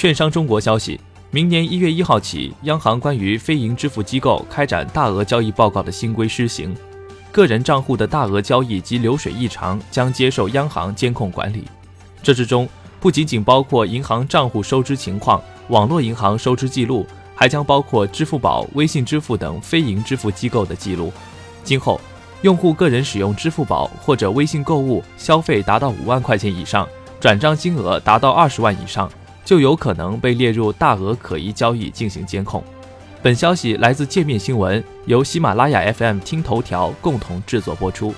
[0.00, 0.98] 券商中国消息，
[1.30, 6.74] 明年一月一号起，央行关于非银支付机构开展大额交易报告的新规施行，
[7.30, 11.64] 个人账户的大额交易及流水异常将接受央行监控管理。
[12.22, 12.66] 这之中
[12.98, 15.38] 不仅仅包括银行账户收支情况、
[15.68, 21.12] 网络银行收支记录，还将包括支付宝、微信支付等非银支付机构的记录。
[21.62, 22.00] 今后，
[22.40, 26.88] 用户个人使用支付宝或者微信购物消费达到五万块钱以上，
[27.20, 29.06] 转账金额达到二十万以上，
[29.50, 32.62] 就有可能被列入大额可疑交易进行监控。
[33.20, 38.14] 本消息来自界面新闻，由喜马拉雅 FM、听头条共同制作播出。